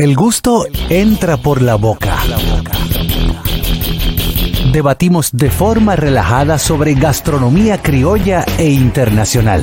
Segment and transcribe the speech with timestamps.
[0.00, 2.16] El gusto entra por la boca.
[4.72, 9.62] Debatimos de forma relajada sobre gastronomía criolla e internacional.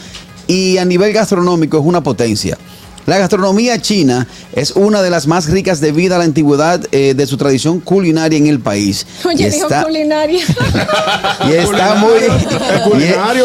[0.50, 2.58] y a nivel gastronómico es una potencia.
[3.06, 7.26] La gastronomía china es una de las más ricas debido a la antigüedad eh, de
[7.28, 9.06] su tradición culinaria en el país.
[9.26, 10.44] Oye, y dijo está, culinaria.
[11.50, 12.20] y está muy,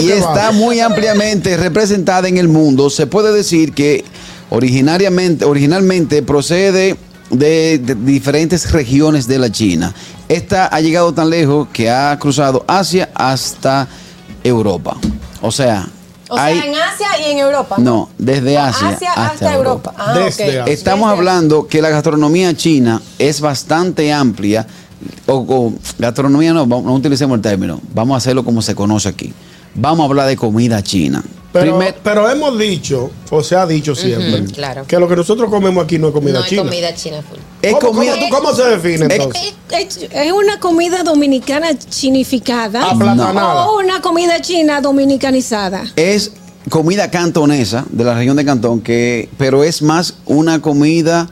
[0.00, 2.90] y- y está muy ampliamente representada en el mundo.
[2.90, 4.04] Se puede decir que
[4.50, 6.96] originariamente, originalmente procede
[7.30, 9.94] de, de diferentes regiones de la China.
[10.28, 13.88] Esta ha llegado tan lejos que ha cruzado Asia hasta
[14.42, 14.96] Europa.
[15.40, 15.86] O sea,
[16.28, 17.76] O sea, en Asia y en Europa.
[17.78, 19.92] no, desde Asia, Asia hasta, hasta, Europa.
[19.96, 20.48] Ah, Desde ok.
[20.62, 20.64] Asia.
[20.72, 24.66] Estamos Desde hablando que la gastronomía china es bastante amplia,
[25.26, 29.32] o, o gastronomía no, no utilicemos el término, vamos a hacerlo como se conoce aquí.
[29.74, 31.22] Vamos a hablar de comida china.
[31.54, 34.84] Pero, Primer- pero hemos dicho, o se ha dicho siempre, claro.
[34.88, 36.62] que lo que nosotros comemos aquí no es comida no china.
[36.64, 37.38] comida china full.
[37.62, 39.54] es ¿Cómo, comida, cómo cómo se define Es- entonces?
[39.70, 43.66] Es, es una comida dominicana chinificada Aplatanada.
[43.68, 45.84] o una comida china dominicanizada.
[45.94, 46.32] es
[46.70, 51.28] comida cantonesa de la región de Cantón, que, pero es más una comida,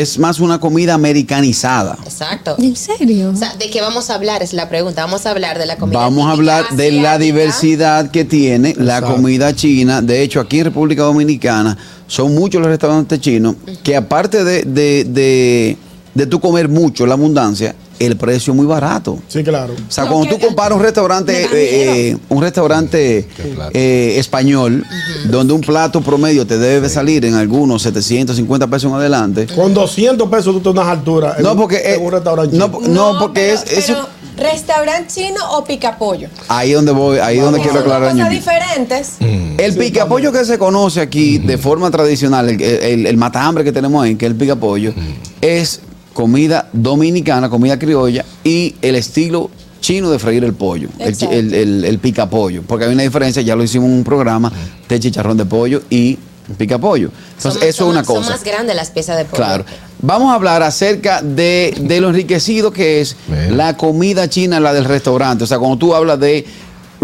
[0.00, 1.98] es más una comida americanizada.
[2.04, 2.56] Exacto.
[2.58, 3.30] ¿En serio?
[3.30, 4.42] O sea, ¿de qué vamos a hablar?
[4.42, 5.04] Es la pregunta.
[5.04, 9.02] Vamos a hablar de la comida Vamos a hablar de la diversidad que tiene la
[9.02, 10.02] comida china.
[10.02, 15.04] De hecho, aquí en República Dominicana son muchos los restaurantes chinos que aparte de, de,
[15.04, 15.76] de,
[16.14, 19.18] de tú comer mucho, la abundancia, el precio es muy barato.
[19.28, 19.74] Sí, claro.
[19.74, 23.28] O sea, cuando tú comparas un restaurante, eh, eh, un restaurante
[23.72, 24.84] eh, español,
[25.26, 29.46] donde un plato promedio te debe salir en algunos 750 pesos en adelante.
[29.54, 32.56] Con 200 pesos tú te unas alturas en, No, un- porque, eh, en un restaurante.
[32.56, 32.88] no, chino.
[33.12, 36.28] no, porque pero- es, pero, ¿Restaurante chino o picapollo?
[36.48, 38.10] ahí donde voy, ahí donde quiero Son aclarar.
[38.10, 38.40] cosas Ñonguito.
[38.40, 39.10] diferentes.
[39.58, 44.02] El picapollo que se conoce aquí de forma tradicional, el, el, el matahambre que tenemos
[44.04, 44.92] ahí, que es el picapollo,
[45.40, 45.80] es
[46.14, 51.34] comida dominicana, comida criolla y el estilo chino de freír el pollo, el, Exacto.
[51.34, 52.62] el, el- el picapollo.
[52.66, 54.50] Porque hay una diferencia, ya lo hicimos en un programa
[54.88, 56.18] de chicharrón de pollo y
[56.56, 57.10] picapollo.
[57.36, 58.30] Entonces, Son- eso son- es una Son cosa.
[58.30, 59.36] más grandes las piezas de pollo.
[59.36, 59.64] Claro.
[60.00, 63.16] Vamos a hablar acerca de, de lo enriquecido que es
[63.50, 65.44] la comida china, la del restaurante.
[65.44, 66.44] O sea, cuando tú hablas de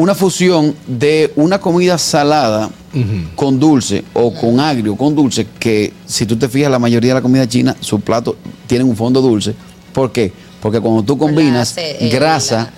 [0.01, 2.71] una fusión de una comida salada
[3.37, 7.15] con dulce o con agrio con dulce, que si tú te fijas, la mayoría de
[7.15, 8.35] la comida china, sus platos
[8.67, 9.55] tienen un fondo dulce.
[9.93, 10.33] ¿Por qué?
[10.61, 12.73] Porque cuando tú la combinas eh, grasa la-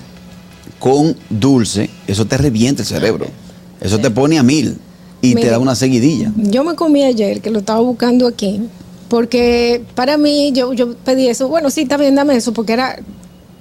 [0.78, 3.27] con dulce, eso te revienta el cerebro.
[3.81, 4.78] Eso te pone a mil
[5.21, 6.32] y te da una seguidilla.
[6.37, 8.61] Yo me comí ayer, que lo estaba buscando aquí,
[9.09, 11.49] porque para mí yo, yo pedí eso.
[11.49, 12.99] Bueno, sí, está bien, dame eso, porque era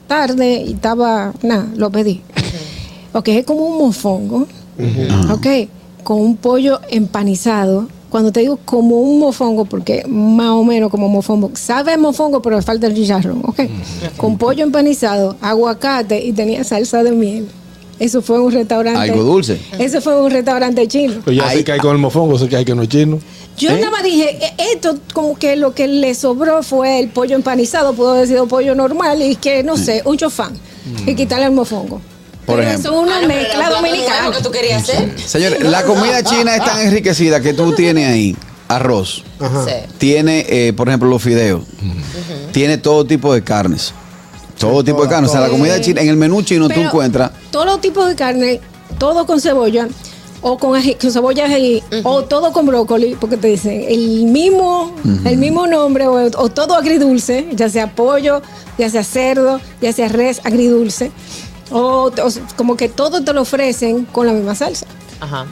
[0.08, 2.22] tarde y estaba, nada, lo pedí.
[3.14, 4.48] Ok, es como un mofongo,
[5.32, 5.48] ok,
[6.04, 7.88] con un pollo empanizado.
[8.10, 12.58] Cuando te digo como un mofongo, porque más o menos como mofongo, sabe mofongo, pero
[12.58, 13.60] le falta el chicharrón, ok,
[14.18, 17.48] con pollo empanizado, aguacate y tenía salsa de miel.
[18.00, 19.00] Eso fue un restaurante.
[19.12, 19.60] Algo dulce.
[19.78, 21.22] Eso fue un restaurante chino.
[21.24, 22.90] Pues ya Ahí- sé que hay con el mofongo, sé que hay que no es
[22.90, 23.20] chino.
[23.58, 23.76] Yo ¿Eh?
[23.80, 27.94] nada más dije, "E- esto como que lo que le sobró fue el pollo empanizado,
[27.94, 30.54] pudo haber sido pollo normal y que, no sé, un chofán
[31.06, 32.02] y quitarle el mofongo.
[32.46, 32.92] Por Pero ejemplo.
[32.92, 34.32] Es una Ah, mezcla dominicana.
[34.36, 35.14] que tú querías hacer?
[35.20, 38.36] Señores, la comida china es tan enriquecida que tú tienes ahí
[38.68, 39.66] arroz, Ajá.
[39.66, 39.74] Sí.
[39.98, 41.64] tiene, eh, por ejemplo, los fideos,
[42.52, 43.94] tiene todo tipo de carnes,
[44.58, 45.30] todo tipo de carnes.
[45.30, 48.08] O sea, la comida china, en el menú chino tú Pero encuentras, Todos los tipos
[48.08, 48.60] de carne,
[48.98, 49.88] todo con cebolla,
[50.42, 54.96] o con, ají- con cebolla ají, o todo con brócoli, porque te dicen el mismo,
[55.26, 58.42] el mismo nombre, o, o todo agridulce, ya sea pollo,
[58.78, 61.12] ya sea cerdo, ya sea res agridulce,
[61.72, 64.86] o, o como que todo te lo ofrecen con la misma salsa.
[65.20, 65.46] Ajá.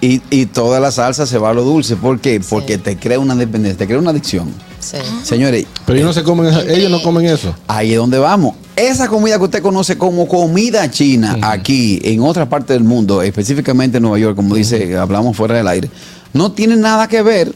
[0.00, 1.96] y, y toda la salsa se va a lo dulce.
[1.96, 2.40] ¿Por qué?
[2.40, 4.52] Porque te crea una dependencia, te crea una adicción.
[4.78, 4.98] Sí.
[5.24, 7.54] Señores, Pero ellos no se comen eso, ellos no comen eso.
[7.66, 8.54] ahí es donde vamos.
[8.76, 13.96] Esa comida que usted conoce como comida china aquí, en otra parte del mundo, específicamente
[13.96, 15.90] en Nueva York, como dice, hablamos fuera del aire,
[16.34, 17.52] no tiene nada que ver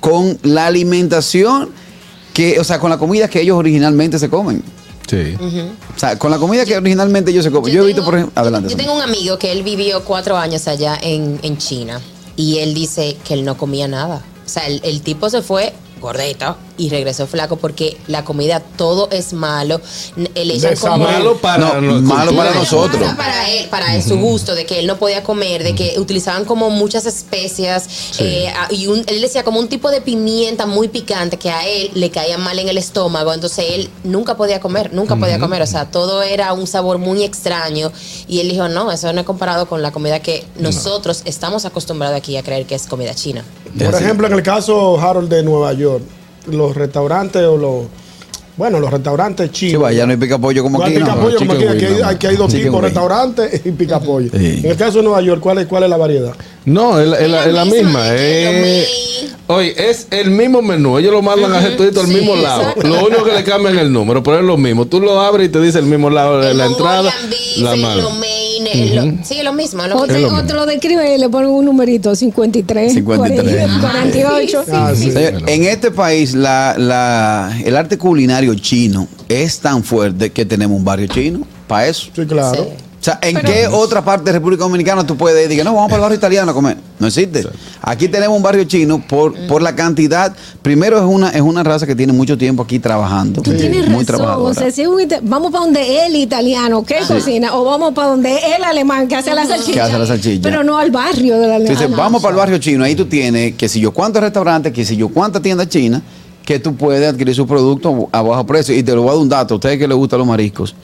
[0.00, 1.68] con la alimentación
[2.32, 4.62] que, o sea, con la comida que ellos originalmente se comen.
[5.08, 5.36] Sí.
[5.40, 7.70] O sea, con la comida que originalmente yo se come.
[7.72, 8.40] Yo, he visto, tengo- por ejemplo.
[8.40, 8.68] Adelante.
[8.70, 12.00] Yo tengo un amigo que él vivió cuatro años allá en, en China
[12.36, 14.22] y él dice que él no comía nada.
[14.44, 19.08] O sea, el, el tipo se fue gordito y regresó flaco porque la comida todo
[19.10, 19.80] es malo.
[20.14, 20.98] Como- sabor.
[21.12, 23.00] Malo para No, malo para nosotros.
[23.00, 25.94] Malo Para él, para él, su gusto, de que él no podía comer, de que
[25.98, 27.88] utilizaban como muchas especias.
[28.20, 31.90] eh, y un- él decía como un tipo de pimienta muy picante que a él
[31.94, 33.32] le caía mal en el estómago.
[33.32, 35.62] Entonces él nunca podía comer, nunca podía comer.
[35.62, 37.92] O sea, todo era un sabor muy extraño.
[38.28, 42.16] Y él dijo, no, eso no es comparado con la comida que nosotros estamos acostumbrados
[42.16, 43.44] aquí a creer que es comida china.
[43.78, 46.02] Por ejemplo, en el caso, Harold, de Nueva York,
[46.52, 47.86] los restaurantes o los.
[48.56, 49.84] Bueno, los restaurantes Sí, chinos.
[49.84, 50.98] va, ya no hay picapollo como No hay aquí.
[51.00, 51.06] ¿no?
[51.06, 54.30] picapollo como aquí, aquí hay, aquí hay dos tipos, restaurantes y picapollo.
[54.36, 54.60] Sí.
[54.64, 56.34] En el caso de Nueva York, ¿cuál es, cuál es la variedad?
[56.64, 58.00] No, es, la- es la, es la misma.
[58.00, 58.84] main.
[59.46, 60.98] oye, es el mismo menú.
[60.98, 62.62] Ellos lo mandan a todito al Sí, mismo lado.
[62.62, 62.88] exacto.
[62.88, 64.86] Lo único que le cambian es el número, pero es lo mismo.
[64.86, 67.12] Tú lo abres y te dice el mismo lado de El la entrada.
[67.58, 68.10] La mano.
[68.64, 69.82] Lo main, el lo- sí, es lo mismo.
[69.82, 70.36] es lo Otro, mismo.
[70.38, 73.68] otro lo describe y le ponen un numerito, 53, 53.
[73.80, 74.64] 48.
[74.72, 75.12] Ah, sí.
[75.12, 80.76] Señor, en este país, la, la- el arte culinario chino es tan fuerte que tenemos
[80.78, 82.08] un barrio chino para eso.
[82.14, 82.68] Sí, claro.
[83.00, 85.96] O sea, ¿en qué otra parte de República Dominicana tú puedes decir, no, vamos para
[85.96, 86.76] el barrio italiano a comer?
[86.98, 87.46] No existe.
[87.80, 90.34] Aquí tenemos un barrio chino por, por la cantidad.
[90.62, 93.40] Primero es una, es una raza que tiene mucho tiempo aquí trabajando.
[93.40, 94.06] Tú tienes muy razón.
[94.06, 94.50] trabajadora.
[94.50, 98.34] O sea, si un vamos para donde él italiano que cocina, o vamos para donde
[98.34, 99.72] él alemán que hace la salchicha.
[99.72, 100.42] Que hace la salchicha.
[100.42, 101.76] Pero no al barrio del alemán.
[101.76, 104.84] dices, vamos para el barrio chino, ahí tú tienes que si yo cuántos restaurantes, que
[104.84, 106.02] si yo cuántas tiendas chinas,
[106.44, 108.74] que tú puedes adquirir su producto a bajo precio.
[108.74, 110.74] Y te lo voy a dar un dato, a ustedes que les gustan los mariscos,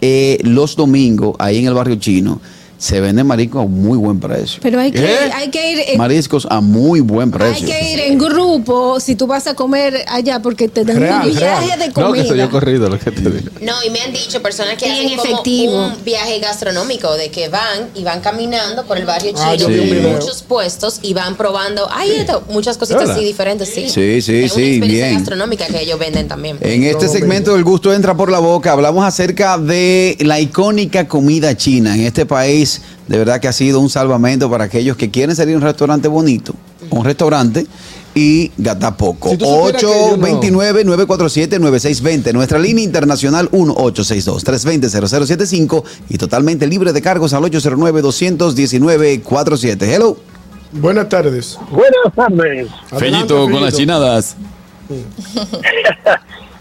[0.00, 2.40] eh, los domingos, ahí en el barrio chino,
[2.78, 4.60] se venden mariscos a muy buen precio.
[4.62, 5.30] Pero hay que, ¿Eh?
[5.34, 5.78] hay que ir.
[5.80, 7.66] eh, Mariscos a muy buen hay precio.
[7.68, 11.34] que ir en grupo si tú vas a comer allá porque te dan Real, un
[11.36, 11.78] viaje real.
[11.80, 12.22] de No, comida.
[12.22, 13.50] que soy yo corrido, lo que te digo.
[13.62, 15.86] No, y me han dicho personas que hacen en como efectivo.
[15.86, 20.10] un viaje gastronómico, de que van y van caminando por el barrio Ah, chino, video.
[20.10, 23.16] muchos puestos y van probando, ay, esto, muchas cositas ¿Verdad?
[23.16, 23.88] así diferentes, sí.
[23.88, 25.14] Sí, sí, es sí, una experiencia bien.
[25.14, 26.58] gastronómica que ellos venden también.
[26.60, 31.56] En este segmento del gusto entra por la boca, hablamos acerca de la icónica comida
[31.56, 31.94] china.
[31.96, 32.67] En este país,
[33.06, 36.08] de verdad que ha sido un salvamento para aquellos que quieren salir a un restaurante
[36.08, 36.54] bonito,
[36.90, 37.66] un restaurante
[38.14, 39.30] y gastar poco.
[39.30, 42.32] Si tú supieras que yo no- 829-947-9620.
[42.32, 49.82] Nuestra línea internacional 1862-320-0075 y totalmente libre de cargos al 809-219-47.
[49.82, 50.16] Hello.
[50.72, 51.58] Buenas tardes.
[51.70, 52.68] Buenas tardes.
[52.98, 53.46] Fellito.
[53.70, 54.36] chinadas.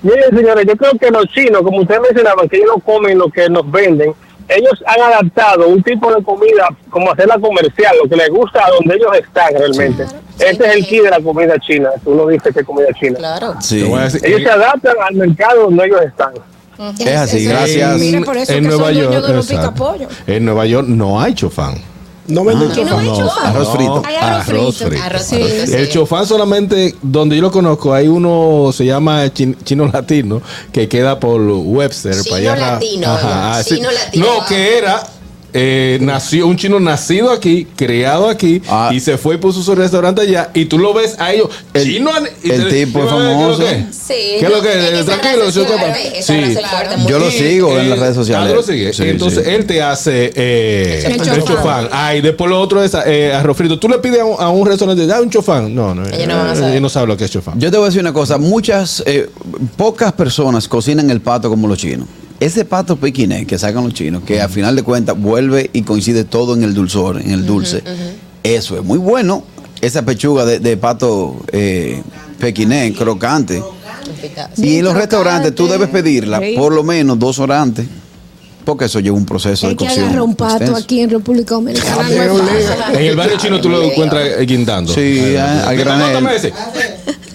[0.03, 3.29] Miren, señores, yo creo que los chinos, como ustedes mencionaban, que ellos no comen lo
[3.29, 4.13] que nos venden,
[4.49, 8.69] ellos han adaptado un tipo de comida como hacerla comercial, lo que les gusta a
[8.71, 10.03] donde ellos están realmente.
[10.39, 11.89] Este es el key de la comida china.
[12.03, 13.17] Tú no dices que es comida china.
[13.17, 13.55] Claro.
[13.59, 13.81] Sí.
[13.83, 16.33] Decir- Ellos se adaptan al mercado donde ellos están.
[16.99, 17.97] Es así, gracias.
[17.99, 19.51] Mira, por eso en que Nueva York, de los.
[20.27, 21.75] En Nueva York no hay chofán.
[22.27, 22.73] No venden Ah.
[22.75, 22.99] ¿Qué no chofán.
[23.09, 23.45] hay chofán?
[23.47, 24.01] Arroz frito.
[24.05, 24.45] Hay arroz
[24.77, 25.03] frito.
[25.03, 25.35] Arroz Sí.
[25.35, 25.73] frito, sí.
[25.73, 30.41] El chofán solamente, donde yo lo conozco, hay uno, se llama chin- chino latino,
[30.71, 32.13] que queda por Webster.
[32.21, 33.65] Chino para allá latino, Ajá, ¿verdad?
[33.65, 33.95] Chino sí.
[33.95, 34.45] latino, No, ah.
[34.47, 35.03] que era,
[35.53, 38.91] eh, nació, un chino nacido aquí, criado aquí, Ah.
[38.93, 41.83] y se fue y puso su restaurante allá, y tú lo ves a ellos, El-
[41.85, 42.11] chino.
[42.43, 43.59] y el te- tipo ¿qué es es lo famoso.
[43.59, 43.95] que es?
[43.95, 45.05] Sí, ¿Qué es lo que es es?
[45.05, 48.47] Tranquilo, fuerte, Yo lo Y sigo en las redes sociales.
[48.47, 48.95] Ah, ¿tú lo sigues?
[48.97, 49.51] Sí, Entonces sí.
[49.51, 51.43] él te hace eh, El el chofán.
[51.45, 51.89] chofán.
[51.91, 53.79] Ah, y después lo otro es eh, arroz frito.
[53.79, 55.73] Tú le pides a un, a un restaurante, da un chofán.
[55.73, 56.05] No, no.
[56.07, 57.59] Ellos no no saben lo que es chofán.
[57.59, 59.29] Yo te voy a decir una cosa, muchas, eh,
[59.75, 62.07] pocas personas cocinan el pato como los chinos.
[62.39, 66.23] Ese pato pequinés que sacan los chinos, que al final de cuentas vuelve y coincide
[66.23, 67.81] todo en el dulzor, en el dulce,
[68.43, 69.43] eso es muy bueno.
[69.81, 72.01] Esa pechuga de, de pato eh,
[72.39, 73.61] pequinés, crocante.
[74.55, 74.63] Sí.
[74.65, 76.55] y en los crocante, restaurantes tú debes pedirla sí.
[76.57, 77.85] por lo menos dos horas antes,
[78.63, 80.05] porque eso lleva un proceso Hay de que cocción.
[80.05, 80.75] agarrar un pato extenso.
[80.77, 82.09] aquí en República Dominicana.
[82.93, 84.93] En el barrio chino tú lo encuentras guindando.
[84.93, 86.27] Sí, al granel.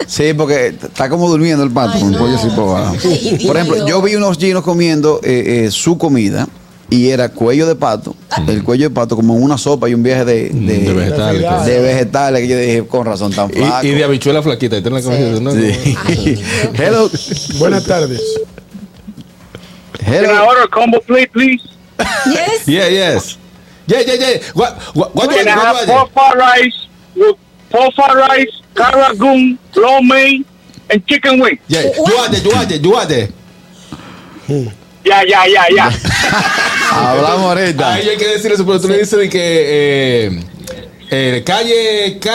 [0.07, 2.97] Sí, porque está como durmiendo el pato con el pollo así por abajo.
[3.05, 6.49] Ay, Por ejemplo, yo vi unos chinos comiendo eh, eh, su comida
[6.91, 8.15] y era cuello de pato,
[8.47, 11.41] el cuello de pato como en una sopa y un viaje de, de, De vegetales.
[11.41, 11.65] de claro.
[11.65, 13.87] de vegetales que yo dije con razón tan flaco.
[13.87, 14.83] Y, y de habichuela flaquita.
[14.83, 15.53] te la ¿no?
[15.53, 15.97] Sí.
[16.07, 16.43] Ay,
[16.75, 17.11] Hello.
[17.59, 18.21] Buenas tardes.
[20.05, 20.47] Can I Hello.
[20.47, 21.63] order a combo plate, please?
[22.27, 22.67] Yes.
[22.67, 23.39] Yeah, yes.
[23.87, 24.39] Yeah, yeah, yeah.
[24.55, 27.37] What, what, what, Can I have pork fried rice with
[27.71, 30.45] pork fried rice, carragoon, lo mein,
[30.91, 31.59] and chicken wing?
[31.69, 33.33] Yeah, yuade, yuade, yuade.
[35.05, 35.91] Yeah, yeah, yeah, yeah.
[36.93, 37.95] Hablamos ahorita.
[37.95, 40.41] Ahí hay que decir eso, pero tú le dices de que eh,
[41.11, 42.31] eh, calle K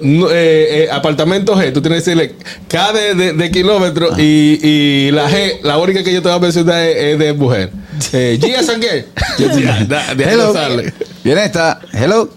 [0.00, 2.34] no, eh, eh, apartamento G, tú tienes que decirle
[2.68, 6.36] K de, de, de kilómetro y, y la G, la única que yo te voy
[6.36, 7.70] a mencionar es, es de mujer.
[8.12, 9.06] Eh, Gia Sanguer.
[10.18, 10.52] Hello.
[11.24, 11.80] Viene esta.
[11.92, 12.28] Hello.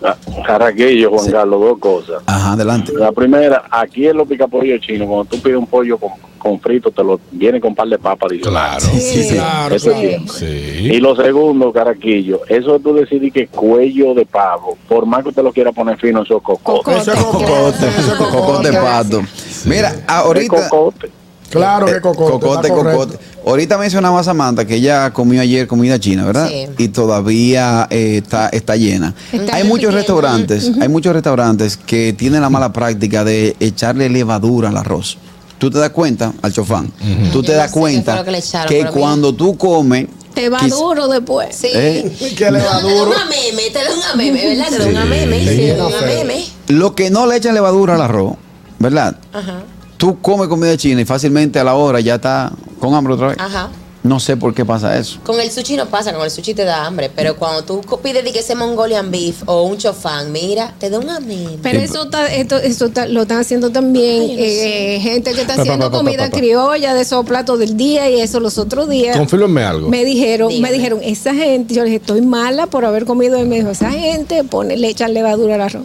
[0.46, 2.22] Carraquillo, Juan Carlos, dos cosas.
[2.26, 2.94] Ajá, adelante.
[2.96, 6.90] La primera, aquí en los picapollos chinos, cuando tú pides un pollo con, con frito,
[6.92, 8.32] te lo viene con par de papas.
[8.42, 8.80] Claro.
[8.82, 9.34] Sí, sí.
[9.36, 10.08] Claro, Eso claro.
[10.08, 10.46] es Sí.
[10.46, 15.44] Y lo segundo, Caraquillo, eso tú decidir que cuello de pavo, por más que usted
[15.44, 16.98] lo quiera poner fino, eso es cocote.
[16.98, 17.46] Eso es cocote.
[17.46, 19.22] Cocote, Eso es cocote pato.
[19.66, 20.70] Mira, Es ahorita.
[20.70, 21.12] cocote.
[21.50, 22.32] Claro que Eh, cocote.
[22.32, 23.00] cocote, está correcto.
[23.08, 23.18] cocote.
[23.46, 26.50] Ahorita mencionaba a Samantha que ella comió ayer comida china, ¿verdad?
[26.50, 26.68] Sí.
[26.78, 29.14] Y todavía eh, está, está llena.
[29.32, 34.70] Está hay muchos restaurantes, hay muchos restaurantes que tienen la mala práctica de echarle levadura
[34.70, 35.18] al arroz.
[35.58, 36.92] Tú te das cuenta, al chofán,
[37.34, 41.54] tú te Yo das cuenta que echaron, cuando tú comes, Te va duro después.
[41.54, 41.68] Sí.
[41.74, 42.16] Eh.
[42.38, 43.12] Que le va Te da duro.
[43.12, 44.68] un ameme, te da un ameme, ¿verdad?
[44.70, 44.96] Te da Sí.
[44.96, 46.00] ameme, Te te da llena un feo.
[46.22, 46.46] ameme.
[46.68, 48.36] lo que no le echan levadura al arroz,
[48.80, 49.18] ¿verdad?
[49.34, 49.64] Ajá,
[50.00, 53.38] Tú comes comida china y fácilmente a la hora ya está con hambre otra vez.
[53.40, 53.70] ajá.
[54.02, 55.20] No sé por qué pasa eso.
[55.26, 58.24] Con el sushi no pasa, con el sushi te da hambre, pero cuando tú pides
[58.24, 61.58] de que ese Mongolian beef o un chofán, mira, te da un ameme.
[61.62, 65.42] Pero eso, está, esto, eso está- lo están haciendo también Ay, no eh, gente que
[65.42, 66.38] está Pa, haciendo pa, pa, comida pa, pa.
[66.38, 69.18] criolla de esos platos del día y eso los otros días.
[69.18, 69.90] Confírmame algo.
[69.90, 73.44] Me dijeron, me dijeron, esa gente, yo les dije, estoy mala por haber comido y
[73.46, 75.84] me dijo, esa gente pone, le echan levadura al arroz.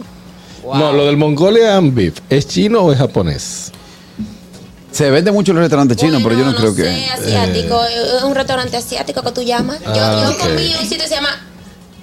[0.63, 3.73] No, lo del Mongolian Beef, ¿es chino o es japonés?
[4.95, 7.05] Se vende mucho en los restaurantes chinos, pero yo no, creo sé, que.
[7.09, 9.79] asiático, es un restaurante asiático que tú llamas.
[9.81, 10.39] Yo, Ah, yo ok.
[10.39, 11.29] comí en un sitio que se llama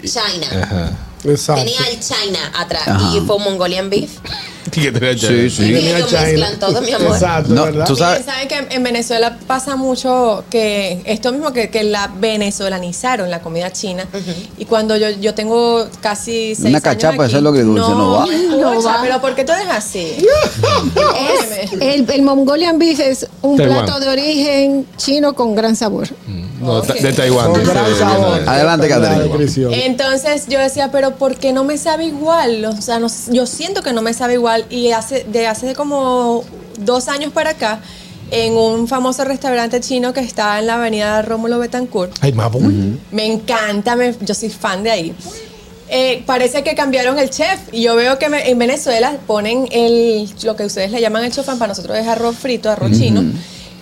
[0.03, 0.47] China.
[0.63, 0.91] Ajá.
[1.25, 1.63] Exacto.
[1.65, 3.17] Tenía el China atrás Ajá.
[3.17, 4.11] y fue un Mongolian beef.
[4.71, 5.64] Que Sí, sí.
[5.75, 7.12] Y mezclan todo, mi amor.
[7.14, 7.87] Exacto, No, ¿verdad?
[7.87, 8.21] tú sabes.
[8.26, 13.40] Miren, saben que en Venezuela pasa mucho que esto mismo que, que la venezolanizaron la
[13.40, 14.07] comida china
[14.59, 18.26] y cuando yo, yo tengo casi seis Una cachapa de aquí, hacerlo agridulce, no va.
[18.26, 18.99] No va.
[19.02, 20.16] pero ¿por qué tú eres así?
[21.62, 26.09] Es- el, el Mongolian beef es un plato de origen chino con gran sabor.
[26.61, 26.87] No, Ok.
[26.95, 27.50] de Taiwán.
[27.50, 28.35] Con dice gran sabor.
[28.37, 28.52] Diana.
[28.52, 29.73] Adelante, descripción.
[29.75, 32.64] Entonces yo decía, pero ¿por qué no me sabe igual?
[32.66, 36.45] O sea, no- yo siento que no me sabe igual y hace de hace como
[36.79, 37.81] dos años para acá
[38.31, 42.13] en un famoso restaurante chino que está en la avenida Rómulo Betancourt.
[42.21, 42.99] Ay, mabul.
[43.11, 45.15] Me encanta, me- yo soy fan de ahí.
[45.95, 50.27] Eh, parece que cambiaron el chef y yo veo que me- en Venezuela ponen el,
[50.45, 53.23] lo que ustedes le llaman el chofán, para nosotros es arroz frito, arroz chino,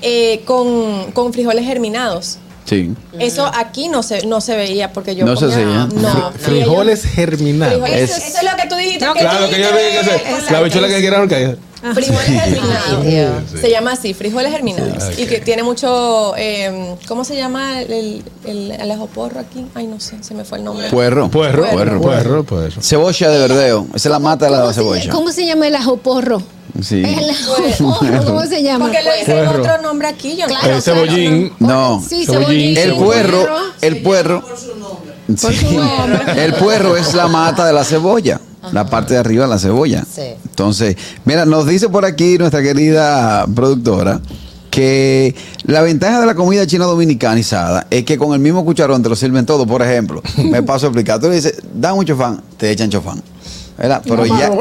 [0.02, 2.38] eh, con, con frijoles germinados.
[2.64, 2.94] Sí.
[3.18, 5.88] Eso aquí no se, no se veía porque yo No se hacía.
[5.92, 7.80] No, Frijoles germinados.
[7.80, 9.04] Frijoles- Es- eso es lo que tú dijiste.
[9.04, 10.52] No, que Claro, tú que yo dijiste, dije que se- exacto.
[10.52, 11.58] la bichuela que quieran caer.
[11.94, 12.98] Frijoles germinados.
[13.00, 13.60] Ay, Dios.
[13.60, 15.02] Se llama así, frijoles germinados.
[15.16, 16.34] Sí, Y que tiene mucho.
[16.36, 19.66] eh, ¿Cómo se llama el, el, ajo porro aquí?
[19.74, 20.88] Ay, no sé, se me fue el nombre.
[20.90, 21.30] Puerro.
[21.30, 22.00] Puerro, Puerro.
[22.02, 22.82] puerro, puerro.
[22.82, 23.86] Cebolla de verdeo.
[23.94, 25.10] Esa es la mata de la ¿Cómo se- cebolla.
[25.10, 26.42] ¿Cómo se llama el ajo porro?
[26.82, 27.02] Sí.
[27.02, 27.34] El
[27.78, 28.86] porro, ¿cómo se llama?
[28.86, 29.60] Porque le dicen Puerro.
[29.62, 31.52] otro nombre aquí, yo no Claro, Eh, cebollín.
[31.58, 32.02] No.
[32.06, 32.76] Sí, Cebollín.
[32.76, 33.46] El puerro,
[33.80, 34.42] el puerro.
[34.42, 36.44] Por su nombre.
[36.44, 38.40] El puerro es la mata de la cebolla,
[38.72, 40.04] la parte de arriba de la cebolla.
[40.12, 40.22] Sí.
[40.44, 44.20] Entonces, mira, nos dice por aquí nuestra querida productora
[44.70, 45.34] que
[45.64, 49.16] la ventaja de la comida china dominicanizada es que con el mismo cucharón te lo
[49.16, 49.66] sirven todo.
[49.66, 51.20] Por ejemplo, me paso a explicar.
[51.20, 53.22] Tú le dices, da un chofán, te echan chofán.
[53.80, 54.02] ¿Verdad?
[54.04, 54.16] Pero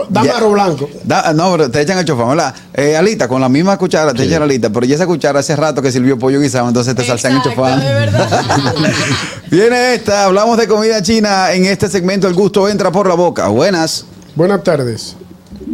[0.10, 0.90] Dame ya, arroz blanco.
[1.04, 2.56] Da- no, pero te echan el chofán, ¿verdad?
[2.74, 5.82] Eh, alita, con la misma cuchara te echan alita, pero ya esa cuchara hace rato
[5.82, 7.80] que sirvió pollo guisado, entonces te salsan el Exacto, chofán.
[7.82, 8.42] de verdad.
[9.52, 13.48] Viene esta, hablamos de comida china en este segmento El gusto entra por la boca.
[13.50, 14.06] Buenas.
[14.36, 15.18] Buenas tardes.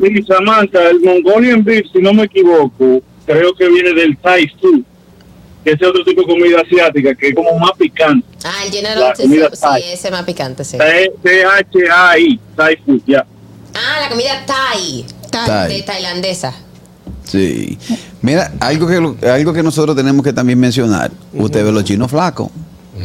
[0.01, 4.81] Sí, Samantha, el Mongolian beef, si no me equivoco, creo que viene del Thai food,
[5.63, 8.25] que es otro tipo de comida asiática, que es como más picante.
[8.43, 10.77] Ah, el General La comida sí, ese es más picante, sí.
[11.21, 13.25] T-H-A-I, Thai food, ya.
[13.75, 15.05] Ah, la comida Thai.
[15.29, 15.70] Thai.
[15.75, 16.53] De tailandesa.
[17.24, 17.77] Sí.
[18.22, 21.12] Mira, algo que, lo- algo que nosotros tenemos que también mencionar.
[21.34, 22.50] Usted ve los chinos flacos,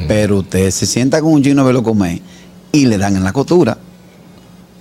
[0.08, 2.20] pero usted se sienta con un chino a verlo comer
[2.72, 3.76] y le dan en la costura.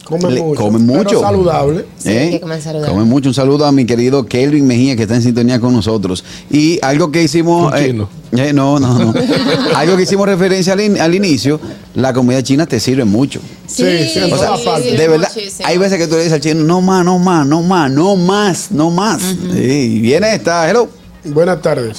[0.09, 0.61] Comen Le- mucho.
[0.61, 1.03] comen mucho.
[1.09, 1.85] Pero saludable.
[1.97, 2.29] Sí, ¿Eh?
[2.31, 2.91] que comen saludable.
[2.91, 3.29] Comen mucho.
[3.29, 6.25] Un saludo a mi querido Kelvin Mejía que está en sintonía con nosotros.
[6.49, 7.71] Y algo que hicimos.
[7.75, 7.95] Eh,
[8.33, 9.13] eh, no, no, no.
[9.75, 11.59] algo que hicimos referencia al, in- al inicio.
[11.93, 13.39] La comida china te sirve mucho.
[13.67, 15.67] Sí, sí, O sea, de verdad, muchísimo.
[15.67, 18.15] hay veces que tú le dices al chino, no más, no más, no más, no
[18.15, 19.21] más, no más.
[19.21, 19.59] Sí,
[19.97, 20.89] y viene esta, hello.
[21.25, 21.97] Buenas tardes.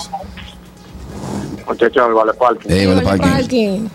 [1.68, 2.66] Muchachos, Vale Parque.
[2.82, 3.88] Eh, vale, Vale, parking.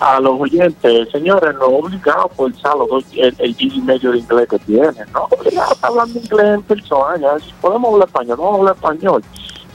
[0.00, 4.48] A los oyentes, señores, no obligado por los dos, el, el y medio de inglés
[4.48, 8.54] que tienen, no obligado a hablando inglés en persona, ya, si podemos hablar español, vamos
[8.54, 9.24] a hablar español.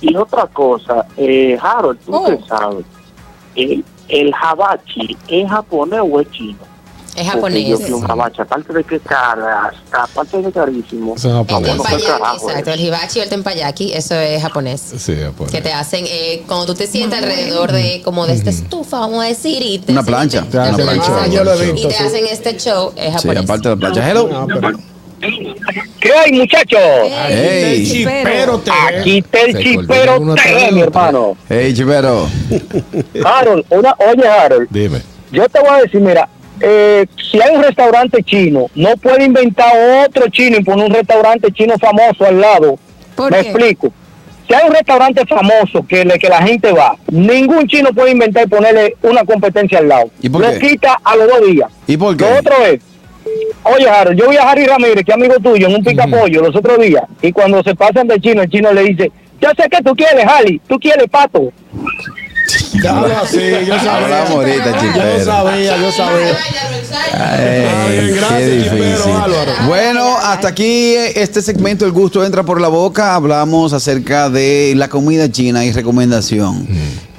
[0.01, 2.25] Y otra cosa, eh, Harold, tú Oh.
[2.25, 2.85] qué sabes,
[3.55, 6.57] el, el jabachi, ¿es japonés o es chino?
[7.15, 7.79] Es Yo japonés.
[7.89, 11.15] un jabache, aparte de que cara, aparte de carísimo.
[11.15, 11.71] Eso es El japonés.
[11.71, 12.71] Tempayaki, carajo, exacto.
[12.71, 14.81] El hibachi y el tempayaki, eso es japonés.
[14.97, 15.51] Sí, japonés.
[15.53, 19.23] Que te hacen, eh, cuando tú te sientas alrededor de, como de esta estufa, vamos
[19.23, 20.43] a decir, y te Una plancha.
[20.51, 21.35] Te hacen una el plancha, show, exacto.
[21.35, 22.03] yo lo he Y te sí.
[22.03, 23.43] hacen este show, es Sí, japonés.
[23.43, 24.09] aparte de la plancha.
[24.11, 24.29] Hello.
[24.33, 24.79] Ah, pero-
[26.01, 26.79] ¿Qué hay, muchachos?
[27.27, 27.81] Hey.
[27.81, 28.61] El chipero
[28.99, 31.37] Aquí está el chipero mi hermano.
[31.49, 32.27] Hey, chivero.
[33.23, 35.01] Harold, una, oye, Harold, Dime.
[35.31, 36.29] yo te voy a decir, mira,
[36.61, 39.71] eh, si hay un restaurante chino, no puede inventar
[40.05, 42.77] otro chino y poner un restaurante chino famoso al lado.
[43.15, 43.49] ¿Por Me qué?
[43.49, 43.93] explico.
[44.47, 48.45] Si hay un restaurante famoso que, le, que la gente va, ningún chino puede inventar
[48.45, 50.11] y ponerle una competencia al lado.
[50.21, 50.59] ¿Y por Lo qué?
[50.59, 51.69] quita a los dos días.
[51.87, 52.23] ¿Y por qué?
[52.25, 52.79] Lo otro es,
[53.63, 56.55] oye, Harold, yo vi a Harry Ramírez, que es amigo tuyo, en un picapollo los
[56.55, 59.81] otros días, y cuando se pasan de chino, el chino le dice, yo sé que
[59.81, 61.51] tú quieres, Harry, tú quieres pato.
[62.83, 63.95] Así, yo sabía.
[63.95, 66.37] Hablamos ahorita, Yo sabía, yo sabía.
[67.13, 69.11] Ay, Gracias, qué chipero, difícil.
[69.11, 69.51] Álvaro.
[69.67, 73.15] Bueno, hasta aquí este segmento El gusto entra por la boca.
[73.15, 76.67] Hablamos acerca de la comida china y recomendación.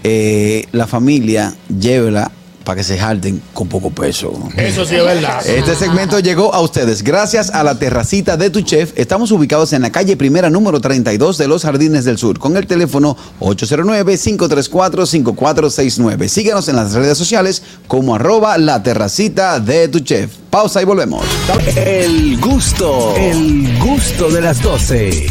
[0.05, 2.31] Eh, la familia, llévela
[2.66, 4.32] para que se jalten con poco peso.
[4.56, 5.46] Eso sí es verdad.
[5.46, 8.92] Este segmento llegó a ustedes gracias a la terracita de tu chef.
[8.96, 12.66] Estamos ubicados en la calle primera número 32 de los Jardines del Sur con el
[12.66, 16.26] teléfono 809-534-5469.
[16.26, 20.32] Síguenos en las redes sociales como arroba la terracita de tu chef.
[20.50, 21.25] Pausa y volvemos.
[21.76, 25.26] El gusto, el gusto de las 12.